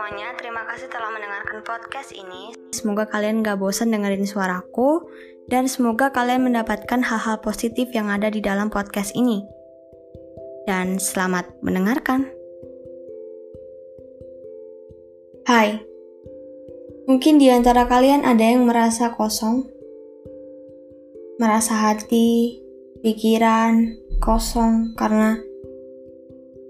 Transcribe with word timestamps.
semuanya, 0.00 0.32
terima 0.32 0.64
kasih 0.64 0.88
telah 0.88 1.12
mendengarkan 1.12 1.60
podcast 1.60 2.16
ini. 2.16 2.56
Semoga 2.72 3.04
kalian 3.04 3.44
gak 3.44 3.60
bosan 3.60 3.92
dengerin 3.92 4.24
suaraku, 4.24 5.04
dan 5.52 5.68
semoga 5.68 6.08
kalian 6.08 6.48
mendapatkan 6.48 7.04
hal-hal 7.04 7.36
positif 7.44 7.92
yang 7.92 8.08
ada 8.08 8.32
di 8.32 8.40
dalam 8.40 8.72
podcast 8.72 9.12
ini. 9.12 9.44
Dan 10.64 10.96
selamat 10.96 11.52
mendengarkan. 11.60 12.32
Hai, 15.44 15.84
mungkin 17.04 17.36
di 17.36 17.52
antara 17.52 17.84
kalian 17.84 18.24
ada 18.24 18.40
yang 18.40 18.64
merasa 18.64 19.12
kosong, 19.12 19.68
merasa 21.36 21.76
hati, 21.76 22.56
pikiran 23.04 24.00
kosong 24.16 24.96
karena 24.96 25.44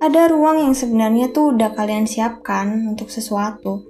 ada 0.00 0.32
ruang 0.32 0.64
yang 0.64 0.72
sebenarnya 0.72 1.28
tuh 1.28 1.52
udah 1.52 1.76
kalian 1.76 2.08
siapkan 2.08 2.88
untuk 2.88 3.12
sesuatu, 3.12 3.84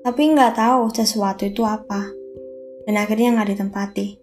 tapi 0.00 0.32
nggak 0.32 0.56
tahu 0.56 0.88
sesuatu 0.88 1.44
itu 1.44 1.60
apa, 1.60 2.08
dan 2.88 2.94
akhirnya 2.96 3.36
nggak 3.36 3.52
ditempati. 3.52 4.16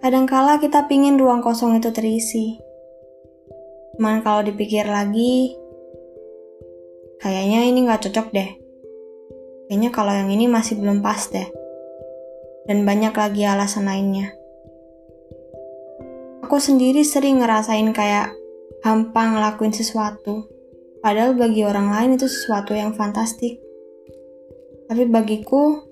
Kadangkala 0.00 0.56
kita 0.56 0.88
pingin 0.88 1.20
ruang 1.20 1.44
kosong 1.44 1.76
itu 1.76 1.92
terisi. 1.92 2.56
Cuman 3.98 4.22
kalau 4.22 4.46
dipikir 4.46 4.86
lagi, 4.86 5.52
kayaknya 7.20 7.66
ini 7.66 7.84
nggak 7.84 8.08
cocok 8.08 8.30
deh. 8.30 8.50
Kayaknya 9.66 9.90
kalau 9.90 10.14
yang 10.14 10.30
ini 10.32 10.46
masih 10.46 10.78
belum 10.78 11.04
pas 11.04 11.28
deh. 11.28 11.50
Dan 12.64 12.86
banyak 12.86 13.10
lagi 13.10 13.42
alasan 13.42 13.90
lainnya. 13.90 14.32
Aku 16.46 16.62
sendiri 16.62 17.02
sering 17.02 17.42
ngerasain 17.42 17.90
kayak 17.90 18.37
hampa 18.82 19.22
ngelakuin 19.34 19.74
sesuatu. 19.74 20.46
Padahal 20.98 21.38
bagi 21.38 21.62
orang 21.62 21.94
lain 21.94 22.10
itu 22.18 22.26
sesuatu 22.26 22.74
yang 22.74 22.94
fantastik. 22.94 23.62
Tapi 24.88 25.04
bagiku, 25.06 25.84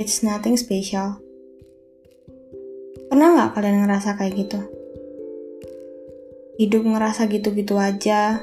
it's 0.00 0.24
nothing 0.26 0.58
special. 0.58 1.20
Pernah 3.06 3.28
nggak 3.38 3.50
kalian 3.54 3.86
ngerasa 3.86 4.18
kayak 4.18 4.34
gitu? 4.34 4.60
Hidup 6.58 6.82
ngerasa 6.86 7.30
gitu-gitu 7.30 7.78
aja, 7.78 8.42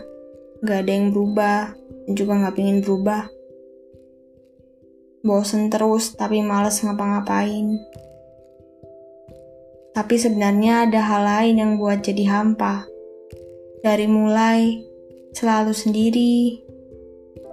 nggak 0.63 0.79
ada 0.83 0.91
yang 0.91 1.11
berubah, 1.11 1.75
dan 2.07 2.13
juga 2.15 2.33
nggak 2.39 2.55
pingin 2.55 2.79
berubah. 2.79 3.27
Bosen 5.21 5.69
terus 5.69 6.17
tapi 6.17 6.41
males 6.41 6.81
ngapa-ngapain. 6.81 7.77
Tapi 9.91 10.15
sebenarnya 10.15 10.87
ada 10.87 11.03
hal 11.03 11.21
lain 11.27 11.55
yang 11.59 11.71
buat 11.75 11.99
jadi 11.99 12.23
hampa. 12.31 12.87
Dari 13.83 14.07
mulai 14.07 14.79
selalu 15.35 15.75
sendiri, 15.75 16.63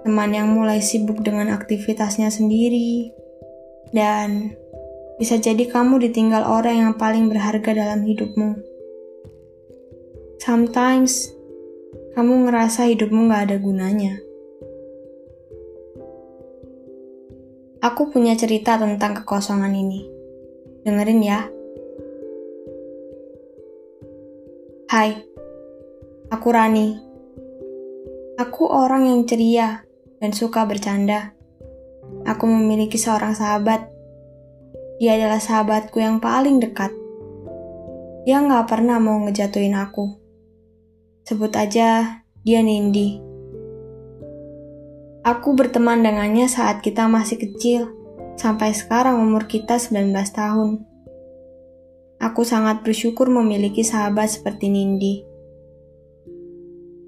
teman 0.07 0.31
yang 0.31 0.55
mulai 0.55 0.79
sibuk 0.79 1.19
dengan 1.19 1.51
aktivitasnya 1.51 2.31
sendiri, 2.31 3.11
dan 3.91 4.55
bisa 5.19 5.35
jadi 5.35 5.67
kamu 5.67 5.99
ditinggal 5.99 6.47
orang 6.47 6.75
yang 6.79 6.93
paling 6.95 7.27
berharga 7.27 7.75
dalam 7.75 8.07
hidupmu. 8.07 8.55
Sometimes, 10.39 11.35
kamu 12.15 12.47
ngerasa 12.47 12.87
hidupmu 12.87 13.27
gak 13.27 13.51
ada 13.51 13.57
gunanya. 13.59 14.15
Aku 17.83 18.11
punya 18.11 18.35
cerita 18.35 18.79
tentang 18.79 19.23
kekosongan 19.23 19.71
ini. 19.75 20.07
Dengerin 20.87 21.19
ya. 21.23 21.58
Hai, 24.89 25.13
aku 26.33 26.49
Rani. 26.49 26.97
Aku 28.41 28.65
orang 28.65 29.05
yang 29.05 29.21
ceria 29.29 29.85
dan 30.17 30.33
suka 30.33 30.65
bercanda. 30.65 31.37
Aku 32.25 32.49
memiliki 32.49 32.97
seorang 32.97 33.37
sahabat. 33.37 33.85
Dia 34.97 35.13
adalah 35.13 35.37
sahabatku 35.37 36.01
yang 36.01 36.17
paling 36.17 36.57
dekat. 36.57 36.89
Dia 38.25 38.41
nggak 38.41 38.65
pernah 38.65 38.97
mau 38.97 39.21
ngejatuhin 39.29 39.77
aku. 39.77 40.09
Sebut 41.21 41.53
aja 41.53 42.25
dia 42.41 42.59
Nindi. 42.65 43.21
Aku 45.21 45.53
berteman 45.53 46.01
dengannya 46.01 46.49
saat 46.49 46.81
kita 46.81 47.05
masih 47.05 47.37
kecil, 47.37 47.93
sampai 48.41 48.73
sekarang 48.73 49.21
umur 49.21 49.45
kita 49.45 49.77
19 49.77 50.17
tahun. 50.33 50.88
Aku 52.19 52.43
sangat 52.43 52.83
bersyukur 52.83 53.31
memiliki 53.31 53.79
sahabat 53.79 54.27
seperti 54.27 54.67
Nindi. 54.67 55.23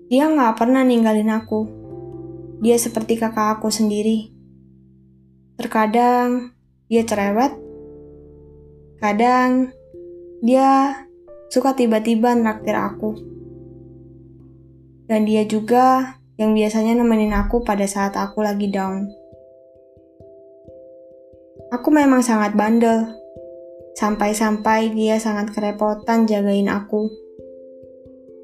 Dia 0.07 0.31
nggak 0.31 0.55
pernah 0.55 0.87
ninggalin 0.87 1.27
aku. 1.35 1.67
Dia 2.63 2.79
seperti 2.79 3.19
kakak 3.19 3.59
aku 3.59 3.67
sendiri. 3.67 4.31
Terkadang 5.59 6.55
dia 6.87 7.03
cerewet, 7.03 7.51
kadang 9.03 9.75
dia 10.39 11.03
suka 11.51 11.75
tiba-tiba 11.75 12.31
naktir 12.31 12.79
aku. 12.79 13.19
Dan 15.11 15.27
dia 15.27 15.43
juga 15.43 16.15
yang 16.39 16.55
biasanya 16.55 17.03
nemenin 17.03 17.35
aku 17.35 17.67
pada 17.67 17.83
saat 17.83 18.15
aku 18.15 18.39
lagi 18.39 18.71
down. 18.71 19.11
Aku 21.71 21.91
memang 21.91 22.23
sangat 22.23 22.55
bandel, 22.55 23.20
Sampai-sampai 23.95 24.95
dia 24.95 25.19
sangat 25.19 25.51
kerepotan 25.51 26.23
jagain 26.23 26.71
aku. 26.71 27.11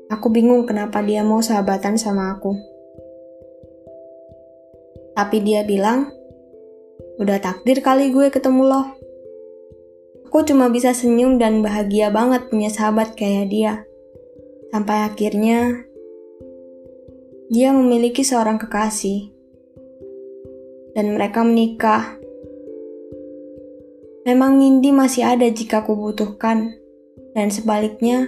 Aku 0.08 0.28
bingung 0.32 0.64
kenapa 0.64 1.04
dia 1.04 1.24
mau 1.24 1.44
sahabatan 1.44 2.00
sama 2.00 2.36
aku. 2.36 2.56
Tapi 5.18 5.38
dia 5.42 5.66
bilang, 5.68 6.14
udah 7.18 7.42
takdir 7.42 7.82
kali 7.82 8.14
gue 8.14 8.30
ketemu 8.30 8.64
lo. 8.70 8.84
Aku 10.28 10.44
cuma 10.46 10.70
bisa 10.70 10.94
senyum 10.94 11.42
dan 11.42 11.66
bahagia 11.66 12.14
banget 12.14 12.52
punya 12.52 12.70
sahabat 12.70 13.18
kayak 13.18 13.50
dia. 13.50 13.74
Sampai 14.70 15.08
akhirnya, 15.08 15.88
dia 17.48 17.72
memiliki 17.72 18.22
seorang 18.22 18.60
kekasih. 18.60 19.32
Dan 20.94 21.16
mereka 21.16 21.42
menikah 21.42 22.20
Memang 24.28 24.60
Nindi 24.60 24.92
masih 24.92 25.24
ada 25.24 25.48
jika 25.48 25.88
aku 25.88 25.96
butuhkan, 25.96 26.76
dan 27.32 27.48
sebaliknya, 27.48 28.28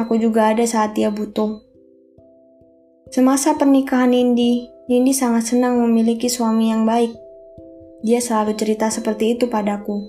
aku 0.00 0.16
juga 0.16 0.56
ada 0.56 0.64
saat 0.64 0.96
dia 0.96 1.12
butuh. 1.12 1.60
Semasa 3.12 3.52
pernikahan 3.60 4.08
Nindi, 4.08 4.64
Nindi 4.88 5.12
sangat 5.12 5.52
senang 5.52 5.84
memiliki 5.84 6.32
suami 6.32 6.72
yang 6.72 6.88
baik. 6.88 7.12
Dia 8.00 8.24
selalu 8.24 8.56
cerita 8.56 8.88
seperti 8.88 9.36
itu 9.36 9.52
padaku. 9.52 10.00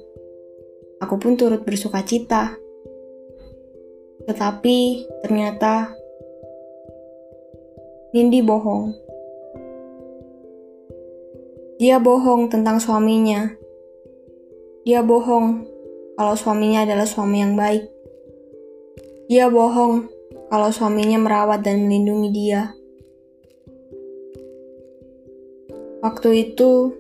Aku 1.04 1.20
pun 1.20 1.36
turut 1.36 1.68
bersuka 1.68 2.00
cita. 2.00 2.56
Tetapi 4.24 5.04
ternyata 5.20 5.92
Nindi 8.16 8.40
bohong. 8.40 8.96
Dia 11.76 12.00
bohong 12.00 12.48
tentang 12.48 12.80
suaminya 12.80 13.59
dia 14.90 15.06
bohong 15.06 15.70
kalau 16.18 16.34
suaminya 16.34 16.82
adalah 16.82 17.06
suami 17.06 17.46
yang 17.46 17.54
baik. 17.54 17.86
Dia 19.30 19.46
bohong 19.46 20.10
kalau 20.50 20.74
suaminya 20.74 21.22
merawat 21.22 21.62
dan 21.62 21.86
melindungi 21.86 22.30
dia. 22.34 22.74
Waktu 26.02 26.30
itu, 26.42 26.98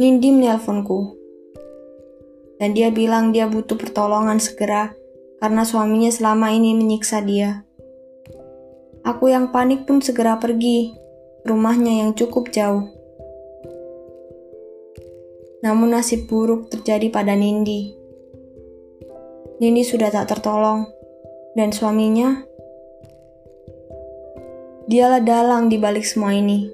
Nindi 0.00 0.32
menelponku. 0.32 1.12
Dan 2.56 2.72
dia 2.72 2.88
bilang 2.88 3.36
dia 3.36 3.44
butuh 3.52 3.76
pertolongan 3.76 4.40
segera 4.40 4.96
karena 5.44 5.68
suaminya 5.68 6.08
selama 6.08 6.56
ini 6.56 6.72
menyiksa 6.72 7.20
dia. 7.20 7.68
Aku 9.04 9.28
yang 9.28 9.52
panik 9.52 9.84
pun 9.84 10.00
segera 10.00 10.40
pergi 10.40 10.96
rumahnya 11.44 12.00
yang 12.00 12.16
cukup 12.16 12.48
jauh. 12.48 13.01
Namun 15.62 15.94
nasib 15.94 16.26
buruk 16.26 16.74
terjadi 16.74 17.06
pada 17.14 17.38
Nindi. 17.38 17.94
Nindi 19.62 19.86
sudah 19.86 20.10
tak 20.10 20.34
tertolong, 20.34 20.90
dan 21.54 21.70
suaminya 21.70 22.42
dialah 24.90 25.22
dalang 25.22 25.70
di 25.70 25.78
balik 25.78 26.02
semua 26.02 26.34
ini. 26.34 26.66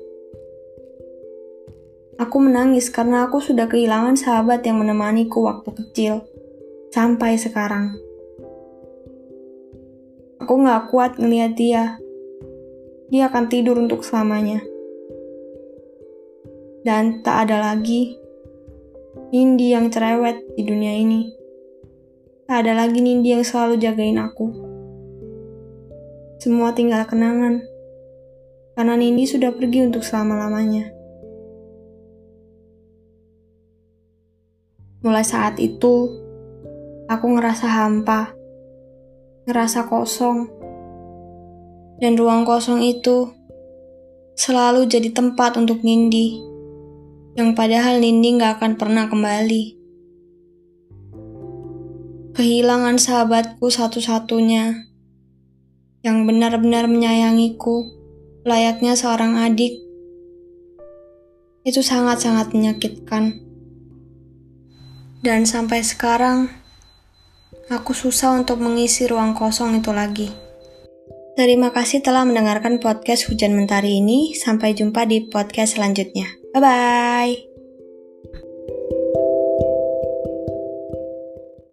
Aku 2.18 2.40
menangis 2.40 2.88
karena 2.88 3.28
aku 3.28 3.38
sudah 3.44 3.68
kehilangan 3.68 4.16
sahabat 4.16 4.64
yang 4.64 4.80
menemaniku 4.80 5.44
waktu 5.44 5.70
kecil, 5.70 6.14
sampai 6.90 7.36
sekarang. 7.36 7.94
Aku 10.42 10.64
gak 10.64 10.88
kuat 10.88 11.20
ngeliat 11.20 11.54
dia. 11.54 12.00
Dia 13.12 13.28
akan 13.28 13.52
tidur 13.52 13.76
untuk 13.76 14.00
selamanya. 14.00 14.64
Dan 16.82 17.20
tak 17.20 17.46
ada 17.46 17.70
lagi 17.70 18.16
Nindi 19.28 19.76
yang 19.76 19.92
cerewet 19.92 20.40
di 20.56 20.64
dunia 20.64 20.96
ini. 20.96 21.28
Tak 22.48 22.64
ada 22.64 22.80
lagi 22.80 23.04
Nindi 23.04 23.36
yang 23.36 23.44
selalu 23.44 23.76
jagain 23.76 24.16
aku. 24.16 24.48
Semua 26.40 26.72
tinggal 26.72 27.04
kenangan. 27.04 27.60
karena 28.72 28.94
Nindi 28.94 29.26
sudah 29.26 29.50
pergi 29.50 29.90
untuk 29.90 30.06
selama-lamanya. 30.06 30.86
Mulai 35.02 35.26
saat 35.26 35.58
itu, 35.58 36.08
aku 37.10 37.26
ngerasa 37.26 37.66
hampa, 37.66 38.32
ngerasa 39.50 39.90
kosong, 39.90 40.46
dan 41.98 42.14
ruang 42.14 42.46
kosong 42.46 42.78
itu 42.86 43.34
selalu 44.38 44.86
jadi 44.86 45.10
tempat 45.10 45.58
untuk 45.58 45.82
Nindi, 45.82 46.47
yang 47.38 47.54
padahal 47.54 48.02
Nindi 48.02 48.34
gak 48.34 48.58
akan 48.58 48.74
pernah 48.74 49.06
kembali. 49.06 49.78
Kehilangan 52.34 52.98
sahabatku 52.98 53.70
satu-satunya 53.70 54.90
yang 56.02 56.26
benar-benar 56.26 56.90
menyayangiku 56.90 57.86
layaknya 58.42 58.98
seorang 58.98 59.38
adik, 59.38 59.70
itu 61.62 61.78
sangat-sangat 61.78 62.50
menyakitkan. 62.50 63.38
Dan 65.22 65.46
sampai 65.46 65.86
sekarang, 65.86 66.50
aku 67.70 67.94
susah 67.94 68.34
untuk 68.34 68.58
mengisi 68.58 69.06
ruang 69.06 69.38
kosong 69.38 69.78
itu 69.78 69.94
lagi. 69.94 70.47
Terima 71.38 71.70
kasih 71.70 72.02
telah 72.02 72.26
mendengarkan 72.26 72.82
podcast 72.82 73.30
Hujan 73.30 73.54
Mentari 73.54 74.02
ini. 74.02 74.34
Sampai 74.34 74.74
jumpa 74.74 75.06
di 75.06 75.22
podcast 75.30 75.78
selanjutnya. 75.78 76.26
Bye 76.50 76.58
bye. 76.58 77.47